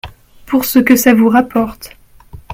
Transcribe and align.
Pour 0.47 0.65
ce 0.65 0.79
que 0.79 0.95
ça 0.95 1.13
vous 1.13 1.29
rapporte. 1.29 1.95